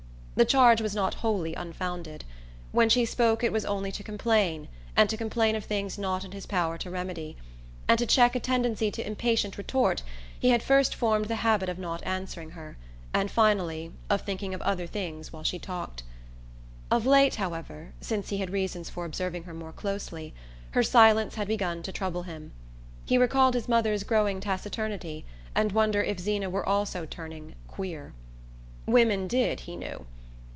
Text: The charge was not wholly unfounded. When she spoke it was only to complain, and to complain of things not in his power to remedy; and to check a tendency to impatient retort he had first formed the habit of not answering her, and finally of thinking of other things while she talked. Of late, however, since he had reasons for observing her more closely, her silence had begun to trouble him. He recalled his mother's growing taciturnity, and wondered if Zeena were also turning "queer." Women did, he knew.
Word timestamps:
The 0.33 0.45
charge 0.45 0.81
was 0.81 0.95
not 0.95 1.15
wholly 1.15 1.53
unfounded. 1.53 2.23
When 2.71 2.89
she 2.89 3.05
spoke 3.05 3.43
it 3.43 3.51
was 3.53 3.63
only 3.63 3.91
to 3.91 4.01
complain, 4.01 4.69
and 4.95 5.07
to 5.07 5.17
complain 5.17 5.55
of 5.55 5.65
things 5.65 5.99
not 5.99 6.23
in 6.25 6.31
his 6.31 6.47
power 6.47 6.79
to 6.79 6.89
remedy; 6.89 7.37
and 7.87 7.99
to 7.99 8.07
check 8.07 8.35
a 8.35 8.39
tendency 8.39 8.89
to 8.89 9.05
impatient 9.05 9.59
retort 9.59 10.01
he 10.39 10.49
had 10.49 10.63
first 10.63 10.95
formed 10.95 11.25
the 11.25 11.35
habit 11.45 11.69
of 11.69 11.77
not 11.77 12.01
answering 12.03 12.51
her, 12.51 12.75
and 13.13 13.29
finally 13.29 13.91
of 14.09 14.21
thinking 14.21 14.55
of 14.55 14.63
other 14.63 14.87
things 14.87 15.31
while 15.31 15.43
she 15.43 15.59
talked. 15.59 16.01
Of 16.89 17.05
late, 17.05 17.35
however, 17.35 17.91
since 18.01 18.29
he 18.29 18.37
had 18.37 18.49
reasons 18.49 18.89
for 18.89 19.05
observing 19.05 19.43
her 19.43 19.53
more 19.53 19.73
closely, 19.73 20.33
her 20.71 20.81
silence 20.81 21.35
had 21.35 21.47
begun 21.47 21.83
to 21.83 21.91
trouble 21.91 22.23
him. 22.23 22.51
He 23.05 23.15
recalled 23.17 23.53
his 23.53 23.69
mother's 23.69 24.03
growing 24.03 24.39
taciturnity, 24.39 25.23
and 25.53 25.71
wondered 25.71 26.07
if 26.07 26.19
Zeena 26.19 26.49
were 26.49 26.67
also 26.67 27.05
turning 27.05 27.53
"queer." 27.67 28.13
Women 28.87 29.27
did, 29.27 29.59
he 29.59 29.75
knew. 29.75 30.07